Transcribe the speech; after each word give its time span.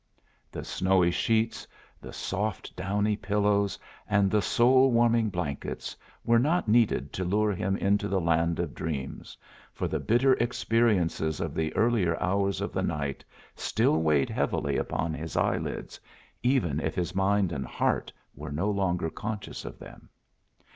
The 0.51 0.63
snowy 0.63 1.11
sheets, 1.11 1.67
the 2.01 2.11
soft, 2.11 2.75
downy 2.75 3.15
pillows, 3.15 3.77
and 4.09 4.31
the 4.31 4.41
soul 4.41 4.89
warming 4.91 5.29
blankets, 5.29 5.95
were 6.25 6.39
not 6.39 6.67
needed 6.67 7.13
to 7.13 7.23
lure 7.23 7.51
him 7.51 7.77
into 7.77 8.07
the 8.07 8.19
land 8.19 8.57
of 8.57 8.73
dreams, 8.73 9.37
for 9.71 9.87
the 9.87 9.99
bitter 9.99 10.33
experiences 10.33 11.39
of 11.39 11.53
the 11.53 11.71
earlier 11.75 12.19
hours 12.19 12.61
of 12.61 12.73
the 12.73 12.81
night 12.81 13.23
still 13.55 14.01
weighed 14.01 14.31
heavily 14.31 14.75
upon 14.75 15.13
his 15.13 15.37
eyelids, 15.37 15.99
even 16.41 16.79
if 16.79 16.95
his 16.95 17.13
mind 17.13 17.51
and 17.51 17.67
heart 17.67 18.11
were 18.33 18.51
no 18.51 18.71
longer 18.71 19.11
conscious 19.11 19.65
of 19.65 19.77
them. 19.77 20.09